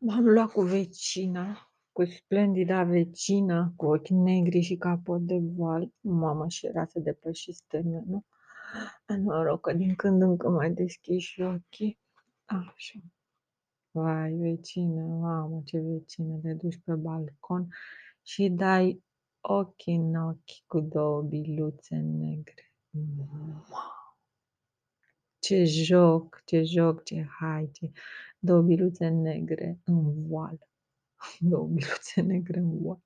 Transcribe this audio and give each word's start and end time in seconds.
M-am 0.00 0.24
luat 0.24 0.50
cu 0.50 0.60
vecina, 0.60 1.72
cu 1.92 2.04
splendida 2.04 2.84
vecină, 2.84 3.72
cu 3.76 3.86
ochi 3.86 4.08
negri 4.08 4.60
și 4.60 4.76
capot 4.76 5.20
de 5.20 5.38
voal. 5.56 5.92
Mamă, 6.00 6.48
și 6.48 6.66
era 6.66 6.84
să 6.84 6.98
depășesc 6.98 7.64
termenul. 7.66 8.24
Noroc 9.06 9.60
că 9.60 9.72
din 9.72 9.94
când 9.94 10.22
în 10.22 10.36
când 10.36 10.54
mai 10.54 10.72
deschid 10.72 11.18
și 11.20 11.40
ochii. 11.40 11.98
Așa. 12.44 12.98
Vai, 13.90 14.32
vecină, 14.32 15.04
mamă, 15.04 15.62
ce 15.64 15.78
vecină, 15.78 16.38
te 16.42 16.52
duci 16.52 16.80
pe 16.84 16.94
balcon 16.94 17.68
și 18.22 18.48
dai 18.48 19.04
ochi 19.40 19.86
în 19.86 20.14
ochi 20.14 20.66
cu 20.66 20.80
două 20.80 21.22
biluțe 21.22 21.96
negre. 21.96 22.72
Mamă! 22.90 23.25
Ce 25.46 25.64
joc, 25.64 26.42
ce 26.44 26.62
joc, 26.62 27.04
ce 27.04 27.26
hai, 27.38 27.70
ce... 27.72 27.90
Două 28.38 28.62
biluțe 28.62 29.08
negre 29.08 29.78
în 29.84 30.26
voal. 30.28 30.58
Două 31.50 31.66
biluțe 31.66 32.20
negre 32.20 32.58
în 32.58 32.78
voal. 32.82 33.02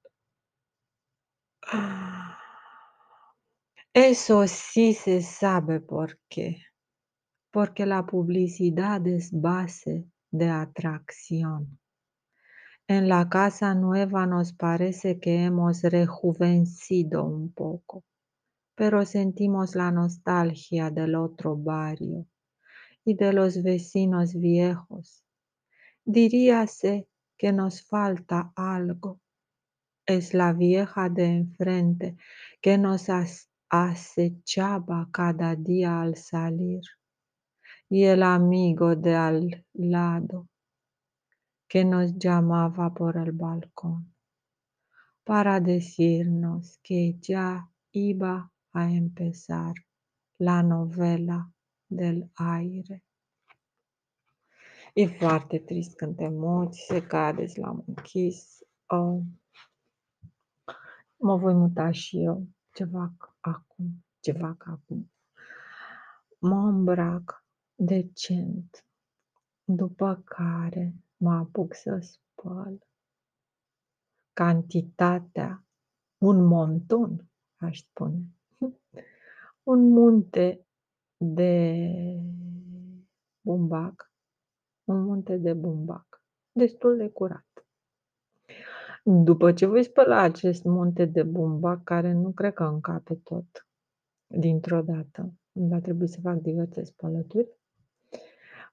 Eso 3.92 4.45
sí 4.46 4.95
se 4.95 5.20
sabe 5.20 5.80
por 5.80 6.18
qué. 6.28 6.56
Porque 7.50 7.84
la 7.84 8.02
publicidad 8.04 9.06
es 9.06 9.30
base 9.30 10.06
de 10.28 10.48
atracción. 10.48 11.78
En 12.86 13.09
la 13.09 13.28
casa 13.28 13.74
nueva 13.74 14.24
nos 14.24 14.52
parece 14.52 15.18
que 15.18 15.45
hemos 15.45 15.82
rejuvencido 15.82 17.24
un 17.24 17.52
poco, 17.52 18.02
pero 18.74 19.05
sentimos 19.05 19.74
la 19.74 19.91
nostalgia 19.91 20.91
del 20.91 21.15
otro 21.15 21.56
barrio 21.56 22.27
y 23.05 23.15
de 23.15 23.33
los 23.33 23.62
vecinos 23.62 24.34
viejos. 24.34 25.24
Diríase 26.05 27.09
que 27.37 27.52
nos 27.52 27.83
falta 27.83 28.52
algo. 28.56 29.20
Es 30.07 30.35
la 30.35 30.52
vieja 30.52 31.09
de 31.09 31.27
enfrente 31.27 32.16
que 32.60 32.79
nos 32.79 33.07
acechaba 33.68 35.09
cada 35.12 35.55
día 35.55 36.01
al 36.01 36.16
salir 36.16 36.82
y 37.88 38.05
el 38.05 38.23
amigo 38.23 38.95
de 38.96 39.15
al 39.15 39.66
lado 39.73 40.49
que 41.68 41.84
nos 41.84 42.16
llamaba 42.18 42.93
por 42.93 43.16
el 43.16 43.32
balcón 43.32 44.15
para 45.24 45.60
decirnos 45.60 46.79
que 46.82 47.16
ya 47.21 47.71
iba 47.93 48.51
a 48.71 48.82
empezar 48.82 49.73
la 50.37 50.63
novela 50.63 51.51
del 51.87 52.30
aire. 52.32 53.04
E 54.95 55.07
foarte 55.07 55.59
trist 55.59 55.96
când 55.96 56.16
te 56.16 56.29
muți, 56.29 56.85
se 56.87 57.07
cade, 57.07 57.46
l-am 57.54 57.85
închis. 57.87 58.59
Uh, 58.88 59.23
mă 61.16 61.37
voi 61.37 61.54
muta 61.54 61.90
și 61.90 62.23
eu. 62.23 62.46
Ce 62.73 62.85
fac 62.85 63.37
acum? 63.40 64.04
Ce 64.21 64.32
fac 64.32 64.66
acum? 64.66 65.12
Mă 66.38 66.69
îmbrac 66.69 67.44
decent, 67.75 68.87
după 69.65 70.22
care 70.25 70.94
mă 71.16 71.32
apuc 71.32 71.75
să 71.75 71.99
spăl. 71.99 72.87
Cantitatea, 74.32 75.65
un 76.19 76.44
monton, 76.47 77.31
aș 77.56 77.78
spune. 77.78 78.34
Un 79.62 79.88
munte 79.88 80.66
de 81.16 81.84
bumbac, 83.41 84.12
un 84.84 85.03
munte 85.04 85.36
de 85.36 85.53
bumbac, 85.53 86.22
destul 86.53 86.97
de 86.97 87.08
curat. 87.08 87.66
După 89.04 89.53
ce 89.53 89.66
voi 89.66 89.84
spăla 89.84 90.20
acest 90.20 90.64
munte 90.64 91.04
de 91.04 91.22
bumbac, 91.22 91.84
care 91.84 92.12
nu 92.12 92.31
cred 92.31 92.53
că 92.53 92.64
încape 92.64 93.14
tot 93.14 93.66
dintr-o 94.26 94.82
dată, 94.82 95.32
va 95.53 95.81
trebui 95.81 96.09
să 96.09 96.20
fac 96.20 96.37
diverse 96.37 96.84
spălături, 96.84 97.59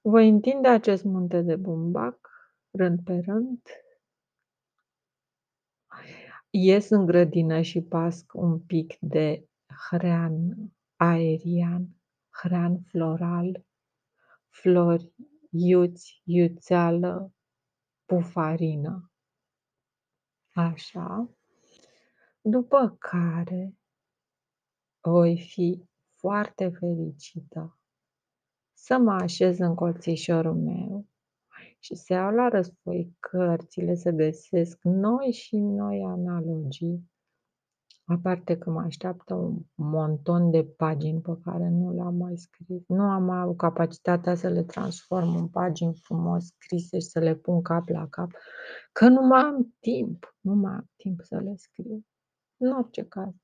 voi 0.02 0.28
întinde 0.28 0.68
acest 0.68 1.04
munte 1.04 1.42
de 1.42 1.56
bumbac 1.56 2.30
rând 2.70 3.00
pe 3.04 3.18
rând, 3.18 3.60
ies 6.50 6.88
în 6.88 7.06
grădină 7.06 7.60
și 7.60 7.82
pasc 7.82 8.32
un 8.34 8.58
pic 8.58 8.98
de 8.98 9.48
hrean 9.88 10.54
aerian, 11.00 11.88
hrean 12.30 12.78
floral, 12.82 13.64
flori, 14.48 15.14
iuți, 15.50 16.22
iuțeală, 16.24 17.32
pufarină. 18.04 19.12
Așa. 20.52 21.30
După 22.40 22.96
care 22.98 23.76
voi 25.00 25.38
fi 25.38 25.88
foarte 26.14 26.68
fericită 26.68 27.78
să 28.72 28.98
mă 28.98 29.12
așez 29.12 29.58
în 29.58 29.74
colțișorul 29.74 30.54
meu 30.54 31.06
și 31.78 31.94
să 31.94 32.12
iau 32.12 32.34
la 32.34 32.48
răsfoi 32.48 33.16
cărțile, 33.20 33.94
să 33.94 34.10
găsesc 34.10 34.78
noi 34.82 35.32
și 35.32 35.56
noi 35.56 36.02
analogii, 36.06 37.10
aparte 38.08 38.58
că 38.58 38.70
mă 38.70 38.80
așteaptă 38.80 39.34
un 39.34 39.58
monton 39.74 40.50
de 40.50 40.64
pagini 40.64 41.20
pe 41.20 41.38
care 41.44 41.68
nu 41.68 41.92
le-am 41.92 42.14
mai 42.14 42.36
scris. 42.36 42.82
Nu 42.86 43.02
am 43.02 43.22
mai 43.22 43.38
avut 43.38 43.56
capacitatea 43.56 44.34
să 44.34 44.48
le 44.48 44.62
transform 44.62 45.36
în 45.36 45.48
pagini 45.48 45.94
frumos 45.94 46.46
scrise 46.46 46.98
și 46.98 47.06
să 47.06 47.18
le 47.18 47.34
pun 47.34 47.62
cap 47.62 47.88
la 47.88 48.08
cap, 48.08 48.30
că 48.92 49.08
nu 49.08 49.26
mai 49.26 49.40
am 49.40 49.74
timp, 49.80 50.36
nu 50.40 50.54
mai 50.54 50.72
am 50.72 50.90
timp 50.96 51.20
să 51.22 51.38
le 51.38 51.54
scriu. 51.56 52.06
În 52.56 52.72
orice 52.72 53.04
caz. 53.04 53.34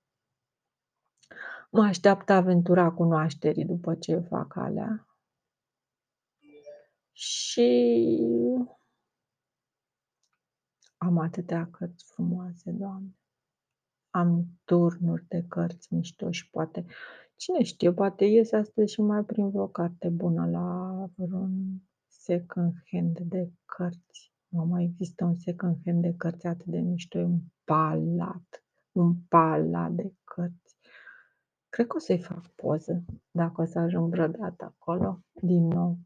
Mă 1.71 1.83
așteaptă 1.83 2.33
aventura 2.33 2.91
cunoașterii 2.91 3.65
după 3.65 3.95
ce 3.95 4.19
fac 4.19 4.57
alea. 4.57 5.09
Și 7.13 8.19
am 10.97 11.19
atâtea 11.19 11.69
cărți 11.71 12.05
frumoase, 12.05 12.71
Doamne. 12.71 13.15
Am 14.17 14.45
turnuri 14.65 15.25
de 15.29 15.45
cărți 15.49 15.95
mișto 15.95 16.31
și 16.31 16.51
poate, 16.51 16.85
cine 17.37 17.63
știe, 17.63 17.93
poate 17.93 18.25
ies 18.25 18.53
astăzi 18.53 18.93
și 18.93 19.01
mai 19.01 19.25
prin 19.25 19.51
vreo 19.51 19.69
carte 19.69 20.09
bună 20.09 20.47
la 20.51 21.09
vreun 21.15 21.83
second 22.07 22.73
hand 22.91 23.19
de 23.19 23.53
cărți. 23.65 24.33
Nu 24.49 24.65
mai 24.65 24.85
există 24.85 25.25
un 25.25 25.35
second 25.35 25.77
hand 25.85 26.03
de 26.03 26.15
cărți 26.17 26.47
atât 26.47 26.67
de 26.67 26.79
mișto, 26.79 27.19
e 27.19 27.25
un 27.25 27.41
palat, 27.65 28.65
un 28.93 29.15
palat 29.29 29.93
de 29.93 30.15
cărți. 30.25 30.77
Cred 31.69 31.87
că 31.87 31.97
o 31.97 31.99
să-i 31.99 32.21
fac 32.21 32.47
poză, 32.47 33.05
dacă 33.31 33.61
o 33.61 33.65
să 33.65 33.79
ajung 33.79 34.11
vreodată 34.11 34.65
acolo, 34.65 35.21
din 35.33 35.67
nou. 35.67 35.99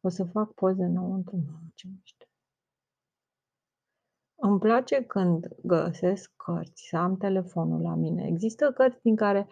O 0.00 0.08
să 0.08 0.24
fac 0.24 0.52
poze 0.52 0.84
înăuntru, 0.84 1.36
mamă, 1.36 1.70
ce 1.74 1.88
mișto. 1.88 2.17
Îmi 4.40 4.58
place 4.58 5.04
când 5.04 5.48
găsesc 5.62 6.32
cărți, 6.36 6.88
să 6.88 6.96
am 6.96 7.16
telefonul 7.16 7.80
la 7.80 7.94
mine. 7.94 8.26
Există 8.26 8.72
cărți 8.72 9.02
din 9.02 9.16
care, 9.16 9.46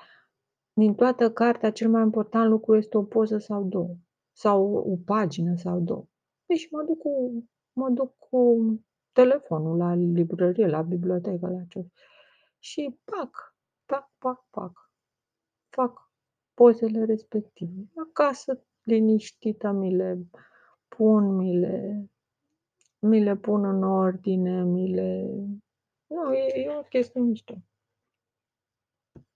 din 0.73 0.95
toată 0.95 1.33
cartea, 1.33 1.71
cel 1.73 1.91
mai 1.91 2.03
important 2.03 2.49
lucru 2.49 2.77
este 2.77 2.97
o 2.97 3.03
poză 3.03 3.39
sau 3.39 3.65
două, 3.65 3.95
sau 4.33 4.73
o 4.75 4.97
pagină 5.05 5.57
sau 5.57 5.81
două. 5.81 6.05
Deci 6.47 6.71
mă 6.71 6.83
duc 6.83 6.99
cu, 6.99 7.45
mă 7.73 7.91
duc 7.91 8.19
cu 8.19 8.65
telefonul 9.13 9.77
la 9.77 9.95
librărie, 9.95 10.67
la 10.67 10.83
bibliotecă, 10.83 11.49
la 11.49 11.63
ce 11.69 11.87
și 12.59 12.99
pac, 13.05 13.57
pac, 13.85 14.13
pac, 14.19 14.47
pac, 14.51 14.91
fac 15.69 16.13
pozele 16.55 17.05
respective. 17.05 17.89
Acasă 18.09 18.63
liniștită 18.83 19.71
mi 19.71 19.95
le 19.95 20.27
pun, 20.89 21.37
mi 21.37 21.59
le, 21.59 22.07
mi 22.99 23.23
le 23.23 23.37
pun 23.37 23.65
în 23.65 23.83
ordine, 23.83 24.63
mi 24.63 24.95
le... 24.95 25.27
Nu, 26.07 26.33
e, 26.35 26.61
e 26.61 26.69
o 26.79 26.83
chestie 26.83 27.21
mișto. 27.21 27.55